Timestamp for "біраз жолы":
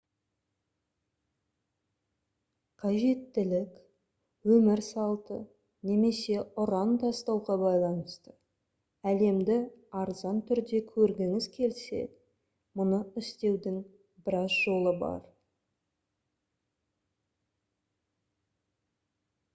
14.29-14.95